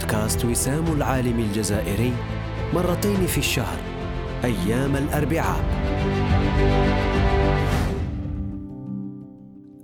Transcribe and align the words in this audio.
بودكاست 0.00 0.44
وسام 0.44 0.84
العالم 0.96 1.38
الجزائري 1.38 2.12
مرتين 2.74 3.26
في 3.26 3.38
الشهر 3.38 3.78
أيام 4.44 4.96
الأربعاء. 4.96 5.64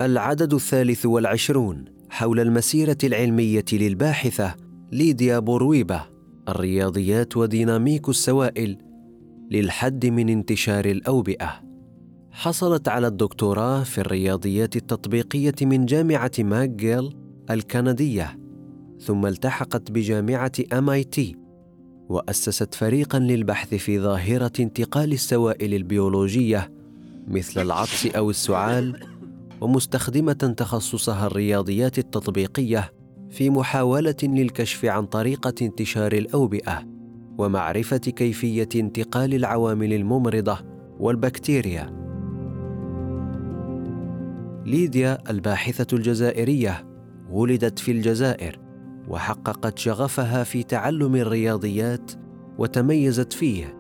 العدد 0.01 0.55
الثالث 0.55 1.07
والعشرون 1.07 1.85
حول 2.11 2.41
المسيرة 2.41 2.97
العلمية 3.05 3.65
للباحثة 3.73 4.55
ليديا 4.93 5.39
بورويبه 5.39 6.03
الرياضيات 6.49 7.37
وديناميك 7.37 8.09
السوائل 8.09 8.79
للحد 9.51 10.07
من 10.07 10.29
انتشار 10.29 10.85
الأوبئة. 10.85 11.61
حصلت 12.31 12.89
على 12.89 13.07
الدكتوراه 13.07 13.83
في 13.83 13.99
الرياضيات 13.99 14.77
التطبيقية 14.77 15.55
من 15.63 15.87
جامعة 15.87 16.33
ماكجيل 16.39 17.17
الكندية. 17.51 18.46
ثم 19.01 19.27
التحقت 19.27 19.91
بجامعة 19.91 20.53
ام 20.73 21.03
تي 21.03 21.37
وأسست 22.09 22.75
فريقا 22.75 23.19
للبحث 23.19 23.75
في 23.75 24.01
ظاهرة 24.01 24.53
انتقال 24.61 25.13
السوائل 25.13 25.75
البيولوجية 25.75 26.73
مثل 27.29 27.63
العطس 27.63 28.07
أو 28.07 28.31
السعال 28.31 29.01
ومستخدمة 29.61 30.55
تخصصها 30.57 31.27
الرياضيات 31.27 31.99
التطبيقية 31.99 32.93
في 33.31 33.51
محاولة 33.51 34.17
للكشف 34.23 34.85
عن 34.85 35.07
طريقة 35.07 35.55
انتشار 35.63 36.13
الأوبئة 36.13 36.83
ومعرفة 37.39 37.97
كيفية 37.97 38.69
انتقال 38.77 39.35
العوامل 39.35 39.93
الممرضة 39.93 40.59
والبكتيريا. 40.99 42.07
ليديا 44.67 45.19
الباحثة 45.31 45.97
الجزائرية 45.97 46.87
ولدت 47.31 47.79
في 47.79 47.93
الجزائر 47.93 48.66
وحققت 49.09 49.79
شغفها 49.79 50.45
في 50.45 50.63
تعلم 50.63 51.17
الرياضيات 51.17 52.13
وتميزت 52.59 53.33
فيه 53.33 53.77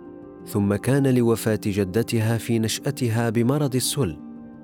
ثم 0.47 0.75
كان 0.75 1.15
لوفاة 1.15 1.61
جدتها 1.67 2.39
في 2.39 2.59
نشأتها 2.59 3.31
بمرض 3.31 3.75
السل 3.75 4.17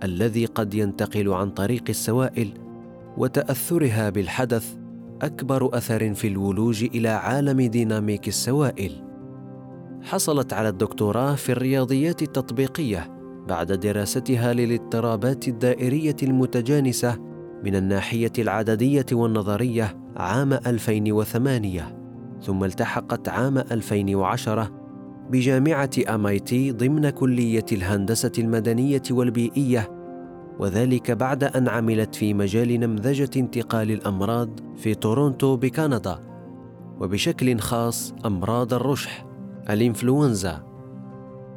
الذي 0.02 0.46
قد 0.46 0.74
ينتقل 0.74 1.28
عن 1.28 1.50
طريق 1.50 1.84
السوائل 1.88 2.52
وتأثرها 3.16 4.10
بالحدث 4.10 4.76
أكبر 5.22 5.78
أثر 5.78 6.14
في 6.14 6.28
الولوج 6.28 6.84
إلى 6.84 7.08
عالم 7.08 7.60
ديناميك 7.60 8.28
السوائل. 8.28 8.92
حصلت 10.02 10.52
على 10.52 10.68
الدكتوراه 10.68 11.34
في 11.34 11.52
الرياضيات 11.52 12.22
التطبيقية 12.22 13.10
بعد 13.48 13.72
دراستها 13.72 14.52
للاضطرابات 14.52 15.48
الدائرية 15.48 16.16
المتجانسة 16.22 17.18
من 17.64 17.76
الناحية 17.76 18.32
العددية 18.38 19.06
والنظرية 19.12 20.01
عام 20.16 20.52
2008 20.52 21.98
ثم 22.42 22.64
التحقت 22.64 23.28
عام 23.28 23.58
2010 23.58 24.70
بجامعة 25.30 25.90
أمايتي 26.08 26.72
ضمن 26.72 27.10
كلية 27.10 27.66
الهندسة 27.72 28.32
المدنية 28.38 29.02
والبيئية 29.10 29.88
وذلك 30.58 31.10
بعد 31.10 31.44
أن 31.44 31.68
عملت 31.68 32.14
في 32.14 32.34
مجال 32.34 32.80
نمذجة 32.80 33.30
انتقال 33.36 33.90
الأمراض 33.90 34.50
في 34.76 34.94
تورونتو 34.94 35.56
بكندا 35.56 36.18
وبشكل 37.00 37.58
خاص 37.58 38.14
أمراض 38.26 38.74
الرشح 38.74 39.26
الإنفلونزا. 39.70 40.72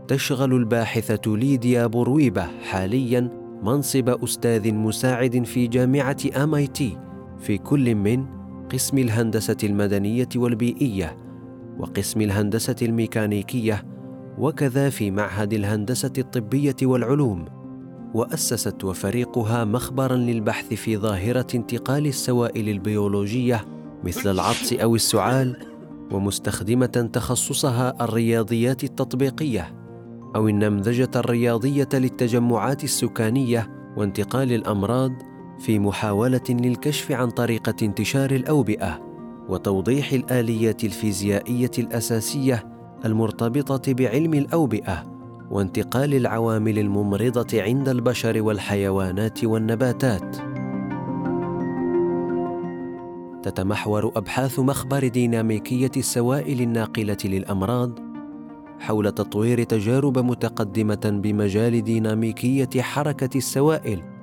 تشغل 0.08 0.54
الباحثة 0.54 1.36
ليديا 1.36 1.88
برويبة 1.88 2.48
حاليا 2.70 3.30
منصب 3.64 4.10
أستاذ 4.24 4.74
مساعد 4.74 5.44
في 5.46 5.68
جامعة 5.68 6.18
أمايتي 6.44 6.98
في 7.40 7.58
كل 7.58 7.96
من 7.96 8.26
قسم 8.76 8.98
الهندسة 8.98 9.58
المدنية 9.64 10.30
والبيئية 10.36 11.18
وقسم 11.80 12.22
الهندسة 12.22 12.76
الميكانيكية 12.82 13.86
وكذا 14.38 14.90
في 14.90 15.12
معهد 15.12 15.54
الهندسة 15.54 16.12
الطبية 16.18 16.76
والعلوم. 16.84 17.46
وأسست 18.14 18.84
وفريقها 18.84 19.66
مخبرا 19.66 20.16
للبحث 20.16 20.74
في 20.74 20.98
ظاهرة 20.98 21.48
انتقال 21.56 22.08
السوائل 22.08 22.70
البيولوجية 22.70 23.66
مثل 24.04 24.32
العطس 24.32 24.74
أو 24.74 24.96
السعال 24.96 25.58
ومستخدمة 26.12 27.10
تخصصها 27.14 28.04
الرياضيات 28.04 28.84
التطبيقية 28.84 29.76
أو 30.36 30.48
النمذجة 30.48 31.12
الرياضية 31.16 31.90
للتجمعات 31.94 32.84
السكانية 32.84 33.70
وانتقال 33.98 34.54
الأمراض 34.54 35.12
في 35.60 35.80
محاولة 35.80 36.42
للكشف 36.50 37.12
عن 37.12 37.30
طريقة 37.30 37.76
انتشار 37.82 38.32
الأوبئة 38.32 39.02
وتوضيح 39.50 40.12
الآليات 40.12 40.84
الفيزيائية 40.84 41.72
الأساسية 41.80 42.68
المرتبطة 43.06 43.94
بعلم 43.94 44.34
الأوبئة 44.34 45.04
وانتقال 45.52 46.14
العوامل 46.14 46.80
الممرضة 46.80 47.62
عند 47.62 47.90
البشر 47.90 48.42
والحيوانات 48.42 49.44
والنباتات. 49.44 50.36
تتمحور 53.44 54.12
أبحاث 54.16 54.60
مخبر 54.60 55.08
ديناميكية 55.08 55.92
السوائل 55.98 56.62
الناقلة 56.62 57.18
للأمراض 57.26 58.00
حول 58.80 59.12
تطوير 59.12 59.64
تجارب 59.64 60.20
متقدمة 60.20 61.20
بمجال 61.24 61.84
ديناميكية 61.84 62.82
حركة 62.82 63.38
السوائل 63.38 64.15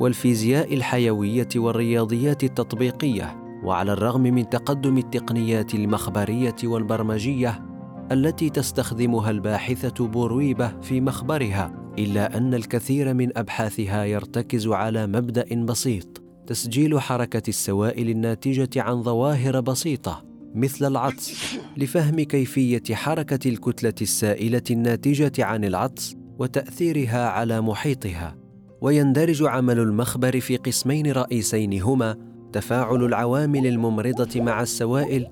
والفيزياء 0.00 0.74
الحيوية 0.74 1.48
والرياضيات 1.56 2.44
التطبيقية 2.44 3.46
وعلى 3.64 3.92
الرغم 3.92 4.22
من 4.22 4.48
تقدم 4.48 4.98
التقنيات 4.98 5.74
المخبرية 5.74 6.56
والبرمجية 6.64 7.66
التي 8.12 8.50
تستخدمها 8.50 9.30
الباحثة 9.30 10.06
بورويبة 10.06 10.80
في 10.80 11.00
مخبرها 11.00 11.92
إلا 11.98 12.36
أن 12.36 12.54
الكثير 12.54 13.14
من 13.14 13.38
أبحاثها 13.38 14.04
يرتكز 14.04 14.68
على 14.68 15.06
مبدأ 15.06 15.64
بسيط 15.64 16.22
تسجيل 16.46 17.00
حركة 17.00 17.42
السوائل 17.48 18.10
الناتجة 18.10 18.82
عن 18.82 19.02
ظواهر 19.02 19.60
بسيطة 19.60 20.24
مثل 20.54 20.86
العطس 20.86 21.56
لفهم 21.76 22.20
كيفية 22.20 22.94
حركة 22.94 23.48
الكتلة 23.48 23.94
السائلة 24.02 24.62
الناتجة 24.70 25.44
عن 25.44 25.64
العطس 25.64 26.16
وتأثيرها 26.38 27.28
على 27.28 27.60
محيطها. 27.60 28.45
ويندرج 28.86 29.42
عمل 29.42 29.78
المخبر 29.78 30.40
في 30.40 30.56
قسمين 30.56 31.12
رئيسين 31.12 31.82
هما 31.82 32.16
تفاعل 32.52 33.04
العوامل 33.04 33.66
الممرضة 33.66 34.40
مع 34.40 34.62
السوائل 34.62 35.26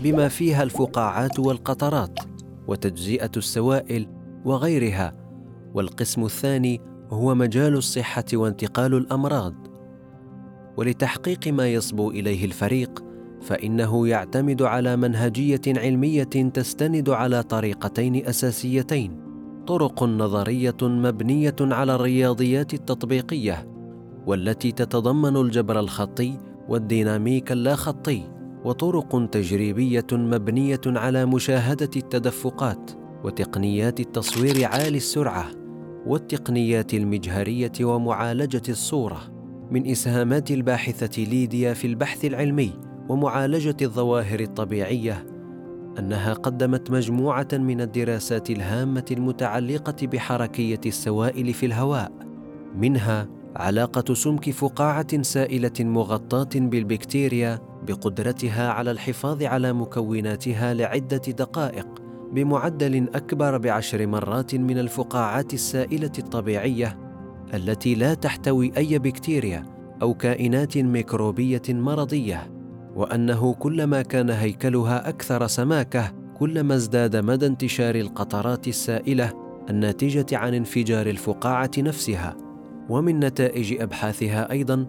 بما 0.00 0.28
فيها 0.28 0.62
الفقاعات 0.62 1.38
والقطرات 1.38 2.18
وتجزئة 2.68 3.30
السوائل 3.36 4.08
وغيرها 4.44 5.14
والقسم 5.74 6.24
الثاني 6.24 6.80
هو 7.10 7.34
مجال 7.34 7.74
الصحة 7.74 8.24
وانتقال 8.34 8.94
الأمراض. 8.94 9.54
ولتحقيق 10.76 11.48
ما 11.48 11.68
يصبو 11.68 12.10
إليه 12.10 12.44
الفريق 12.44 13.04
فإنه 13.42 14.08
يعتمد 14.08 14.62
على 14.62 14.96
منهجية 14.96 15.62
علمية 15.68 16.22
تستند 16.54 17.08
على 17.08 17.42
طريقتين 17.42 18.26
أساسيتين 18.26 19.25
طرق 19.66 20.02
نظرية 20.02 20.76
مبنية 20.82 21.56
على 21.60 21.94
الرياضيات 21.94 22.74
التطبيقية 22.74 23.68
والتي 24.26 24.72
تتضمن 24.72 25.36
الجبر 25.36 25.80
الخطي 25.80 26.38
والديناميك 26.68 27.52
اللا 27.52 27.74
خطي 27.74 28.22
وطرق 28.64 29.30
تجريبية 29.30 30.06
مبنية 30.12 30.80
على 30.86 31.26
مشاهدة 31.26 31.90
التدفقات 31.96 32.90
وتقنيات 33.24 34.00
التصوير 34.00 34.64
عالي 34.64 34.96
السرعة 34.96 35.46
والتقنيات 36.06 36.94
المجهرية 36.94 37.72
ومعالجة 37.82 38.62
الصورة 38.68 39.20
من 39.70 39.86
إسهامات 39.90 40.50
الباحثة 40.50 41.22
ليديا 41.22 41.74
في 41.74 41.86
البحث 41.86 42.24
العلمي 42.24 42.72
ومعالجة 43.08 43.76
الظواهر 43.82 44.40
الطبيعية 44.40 45.35
أنها 45.98 46.32
قدمت 46.32 46.90
مجموعة 46.90 47.48
من 47.52 47.80
الدراسات 47.80 48.50
الهامة 48.50 49.04
المتعلقة 49.10 50.06
بحركية 50.06 50.80
السوائل 50.86 51.54
في 51.54 51.66
الهواء 51.66 52.12
منها 52.76 53.28
علاقة 53.56 54.14
سمك 54.14 54.50
فقاعة 54.50 55.22
سائلة 55.22 55.72
مغطاة 55.80 56.48
بالبكتيريا 56.54 57.58
بقدرتها 57.88 58.70
على 58.70 58.90
الحفاظ 58.90 59.42
على 59.42 59.72
مكوناتها 59.72 60.74
لعدة 60.74 61.16
دقائق 61.16 61.86
بمعدل 62.32 63.08
أكبر 63.14 63.58
بعشر 63.58 64.06
مرات 64.06 64.54
من 64.54 64.78
الفقاعات 64.78 65.54
السائلة 65.54 66.12
الطبيعية 66.18 66.98
التي 67.54 67.94
لا 67.94 68.14
تحتوي 68.14 68.72
أي 68.76 68.98
بكتيريا 68.98 69.64
أو 70.02 70.14
كائنات 70.14 70.78
ميكروبية 70.78 71.62
مرضية. 71.68 72.55
وأنه 72.96 73.54
كلما 73.54 74.02
كان 74.02 74.30
هيكلها 74.30 75.08
أكثر 75.08 75.46
سماكة 75.46 76.12
كلما 76.38 76.74
ازداد 76.74 77.16
مدى 77.16 77.46
انتشار 77.46 77.94
القطرات 77.94 78.68
السائلة 78.68 79.32
الناتجة 79.70 80.38
عن 80.38 80.54
انفجار 80.54 81.06
الفقاعة 81.06 81.70
نفسها. 81.78 82.36
ومن 82.88 83.20
نتائج 83.20 83.80
أبحاثها 83.80 84.50
أيضا 84.50 84.86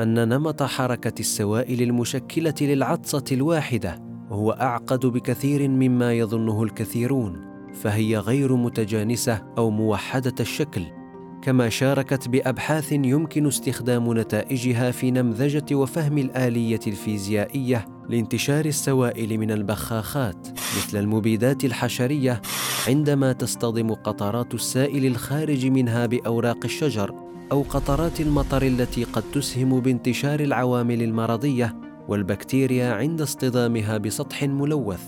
أن 0.00 0.28
نمط 0.28 0.62
حركة 0.62 1.20
السوائل 1.20 1.82
المشكلة 1.82 2.54
للعطسة 2.60 3.24
الواحدة 3.32 3.98
هو 4.28 4.50
أعقد 4.50 5.06
بكثير 5.06 5.68
مما 5.68 6.12
يظنه 6.12 6.62
الكثيرون 6.62 7.40
فهي 7.74 8.18
غير 8.18 8.56
متجانسة 8.56 9.42
أو 9.58 9.70
موحدة 9.70 10.34
الشكل. 10.40 10.99
كما 11.42 11.68
شاركت 11.68 12.28
بأبحاث 12.28 12.92
يمكن 12.92 13.46
استخدام 13.46 14.18
نتائجها 14.18 14.90
في 14.90 15.10
نمذجة 15.10 15.74
وفهم 15.74 16.18
الآلية 16.18 16.80
الفيزيائية 16.86 17.86
لانتشار 18.08 18.64
السوائل 18.64 19.38
من 19.38 19.50
البخاخات 19.50 20.48
مثل 20.76 20.98
المبيدات 20.98 21.64
الحشرية 21.64 22.42
عندما 22.88 23.32
تصطدم 23.32 23.94
قطرات 23.94 24.54
السائل 24.54 25.06
الخارج 25.06 25.66
منها 25.66 26.06
بأوراق 26.06 26.58
الشجر 26.64 27.14
أو 27.52 27.62
قطرات 27.62 28.20
المطر 28.20 28.62
التي 28.62 29.04
قد 29.04 29.22
تسهم 29.32 29.80
بانتشار 29.80 30.40
العوامل 30.40 31.02
المرضية 31.02 31.76
والبكتيريا 32.08 32.92
عند 32.92 33.20
اصطدامها 33.20 33.98
بسطح 33.98 34.42
ملوث. 34.42 35.02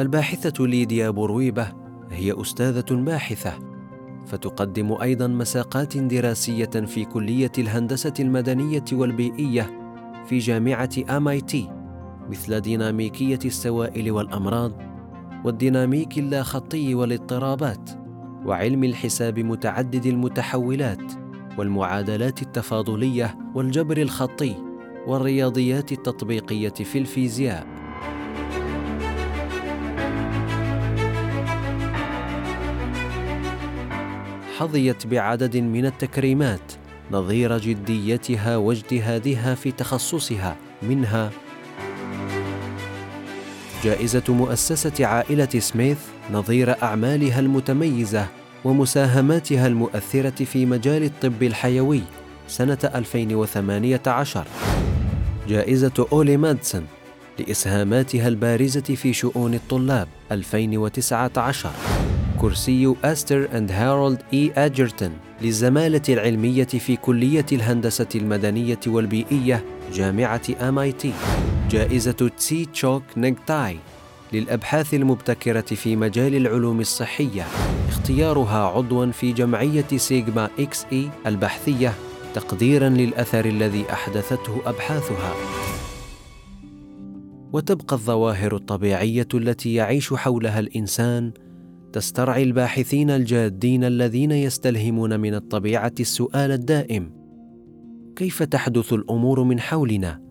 الباحثة 0.00 0.66
ليديا 0.66 1.10
برويبه 1.10 1.72
هي 2.10 2.40
أستاذة 2.40 2.94
باحثة. 2.94 3.71
فتقدم 4.26 4.92
أيضا 5.02 5.26
مساقات 5.26 5.96
دراسية 5.96 6.64
في 6.64 7.04
كلية 7.04 7.52
الهندسة 7.58 8.14
المدنية 8.20 8.84
والبيئية 8.92 9.70
في 10.26 10.38
جامعة 10.38 10.90
امايتي 11.10 11.68
مثل 12.30 12.60
ديناميكية 12.60 13.38
السوائل 13.44 14.10
والأمراض 14.10 14.72
والديناميك 15.44 16.18
اللاخطي 16.18 16.94
والاضطرابات 16.94 17.90
وعلم 18.46 18.84
الحساب 18.84 19.38
متعدد 19.38 20.06
المتحولات 20.06 21.12
والمعادلات 21.58 22.42
التفاضلية 22.42 23.38
والجبر 23.54 23.96
الخطي 23.96 24.54
والرياضيات 25.06 25.92
التطبيقية 25.92 26.68
في 26.68 26.98
الفيزياء. 26.98 27.81
حظيت 34.58 35.06
بعدد 35.06 35.56
من 35.56 35.86
التكريمات 35.86 36.72
نظير 37.10 37.58
جديتها 37.58 38.56
واجتهادها 38.56 39.54
في 39.54 39.72
تخصصها 39.72 40.56
منها 40.82 41.30
جائزة 43.84 44.22
مؤسسة 44.28 45.06
عائلة 45.06 45.48
سميث 45.58 45.98
نظير 46.32 46.82
أعمالها 46.82 47.40
المتميزة 47.40 48.26
ومساهماتها 48.64 49.66
المؤثرة 49.66 50.44
في 50.44 50.66
مجال 50.66 51.04
الطب 51.04 51.42
الحيوي 51.42 52.02
سنة 52.48 52.78
2018 52.94 54.44
جائزة 55.48 56.06
أولي 56.12 56.36
مادسون 56.36 56.86
لإسهاماتها 57.38 58.28
البارزة 58.28 58.80
في 58.80 59.12
شؤون 59.12 59.54
الطلاب 59.54 60.08
2019 60.32 61.70
كرسي 62.42 62.94
أستر 63.04 63.58
أند 63.58 63.72
هارولد 63.72 64.22
إي 64.32 64.52
أجرتون 64.56 65.10
للزمالة 65.42 66.02
العلمية 66.08 66.64
في 66.64 66.96
كلية 66.96 67.46
الهندسة 67.52 68.08
المدنية 68.14 68.78
والبيئية 68.86 69.64
جامعة 69.92 70.42
MIT 70.70 71.06
جائزة 71.70 72.12
تسي 72.36 72.64
تشوك 72.64 73.02
نيغتاي 73.16 73.76
للأبحاث 74.32 74.94
المبتكرة 74.94 75.60
في 75.60 75.96
مجال 75.96 76.34
العلوم 76.34 76.80
الصحية. 76.80 77.46
اختيارها 77.88 78.66
عضوا 78.66 79.06
في 79.06 79.32
جمعية 79.32 79.96
سيجما 79.96 80.50
إكس 80.58 80.86
إي 80.92 81.10
البحثية 81.26 81.94
تقديرا 82.34 82.88
للأثر 82.88 83.44
الذي 83.44 83.84
أحدثته 83.92 84.60
أبحاثها. 84.66 85.34
وتبقى 87.52 87.96
الظواهر 87.96 88.56
الطبيعية 88.56 89.28
التي 89.34 89.74
يعيش 89.74 90.14
حولها 90.14 90.60
الإنسان 90.60 91.32
تسترعي 91.92 92.42
الباحثين 92.42 93.10
الجادين 93.10 93.84
الذين 93.84 94.30
يستلهمون 94.30 95.20
من 95.20 95.34
الطبيعة 95.34 95.92
السؤال 96.00 96.52
الدائم. 96.52 97.12
كيف 98.16 98.42
تحدث 98.42 98.92
الأمور 98.92 99.42
من 99.42 99.60
حولنا؟ 99.60 100.22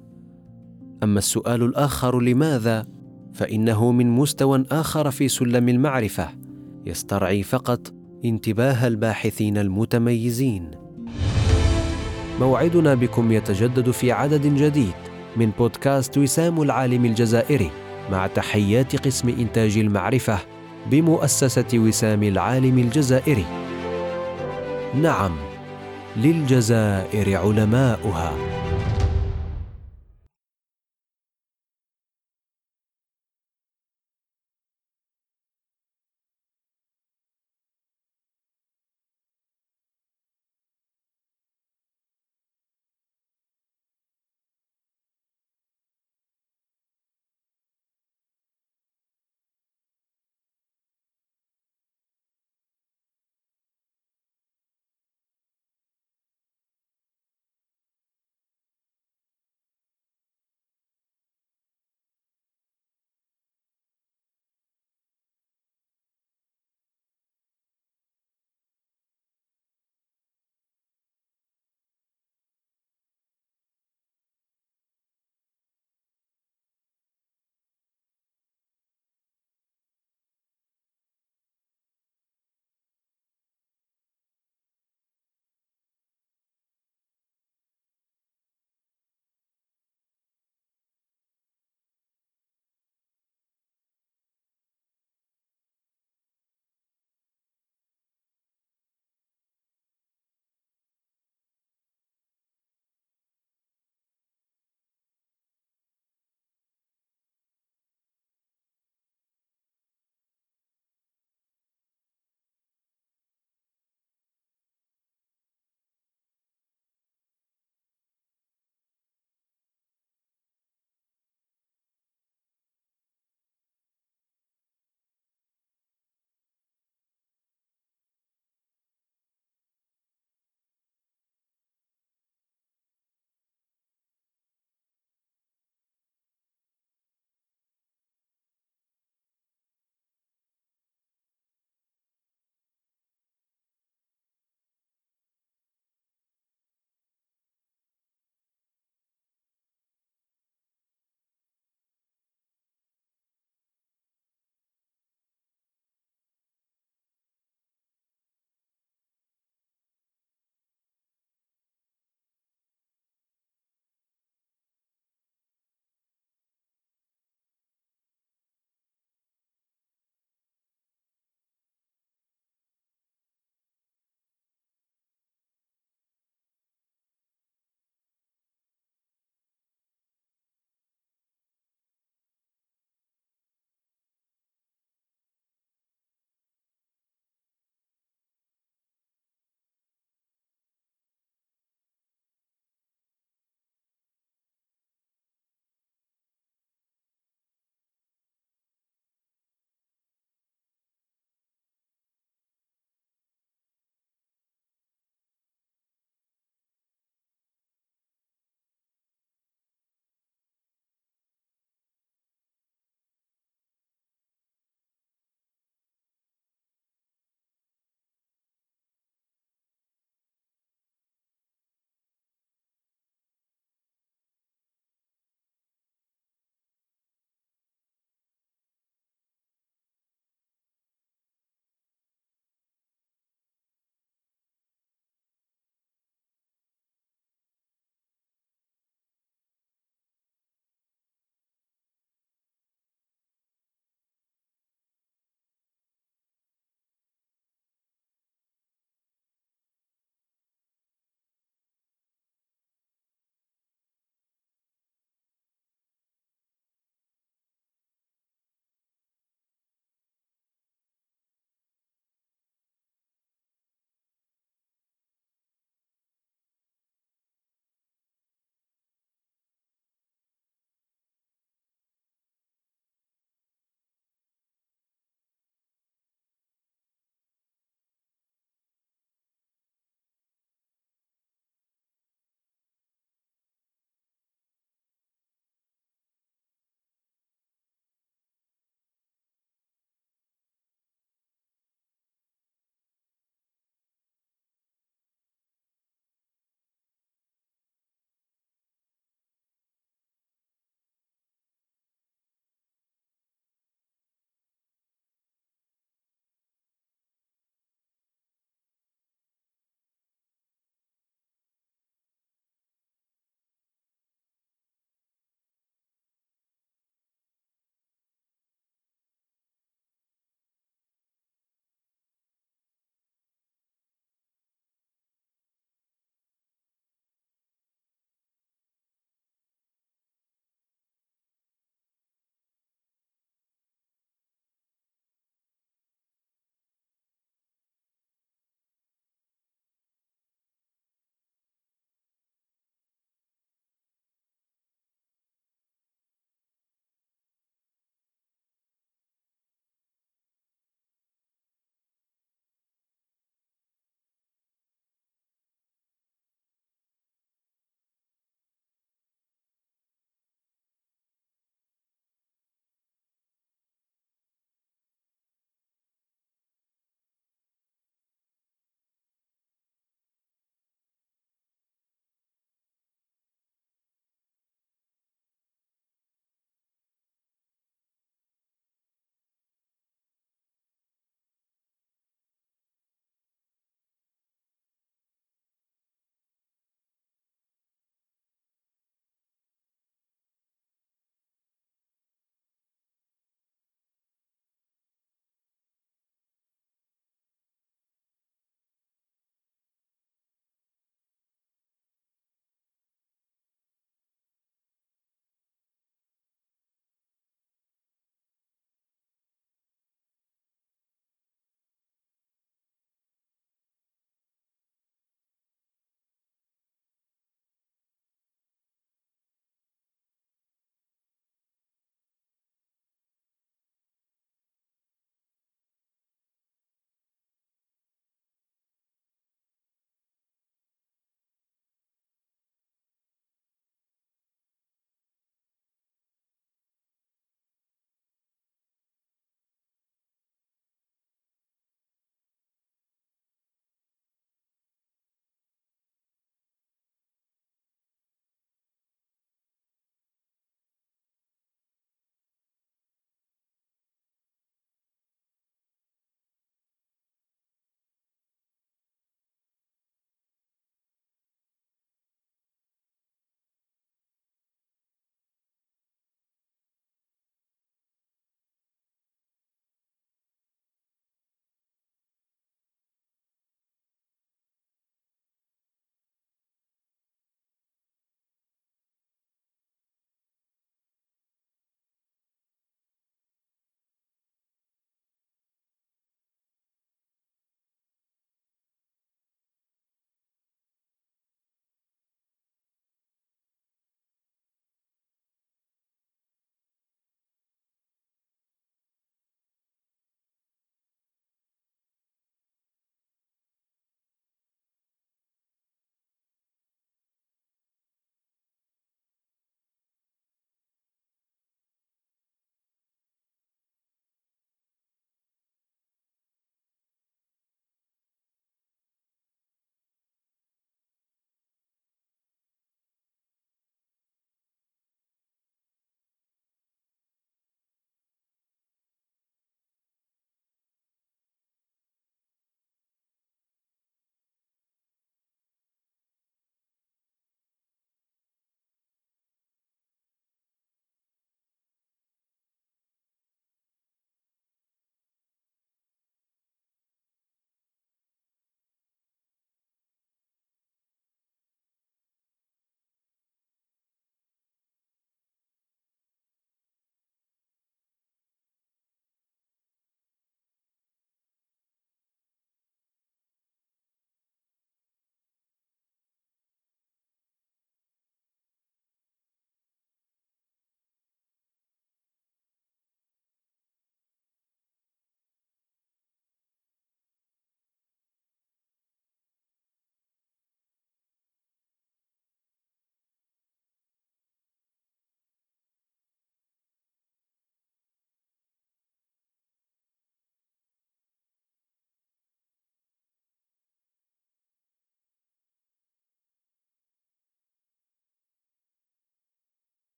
أما 1.04 1.20
السؤال 1.20 1.64
الآخر 1.64 2.20
لماذا؟ 2.20 2.86
فإنه 3.34 3.92
من 3.92 4.10
مستوى 4.10 4.66
آخر 4.72 5.12
في 5.12 5.28
سلم 5.28 5.70
المعرفة 5.70 6.30
يسترعي 6.86 7.44
فقط 7.44 7.94
انتباه 8.26 8.88
الباحثين 8.88 9.58
المتميزين. 9.58 10.72
موعدنا 12.40 12.94
بكم 12.96 13.32
يتجدد 13.32 13.92
في 13.92 14.12
عدد 14.12 14.48
جديد 14.48 14.94
من 15.38 15.52
بودكاست 15.60 16.18
وسام 16.18 16.62
العالم 16.62 17.06
الجزائري 17.06 17.70
مع 18.12 18.28
تحيات 18.28 19.06
قسم 19.06 19.30
إنتاج 19.30 19.78
المعرفة. 19.78 20.51
بمؤسسة 20.86 21.72
وسام 21.74 22.24
العالم 22.24 22.80
الجزائري. 22.80 23.46
نعم 25.02 25.36
للجزائر 26.18 27.38
علماؤها. 27.38 28.61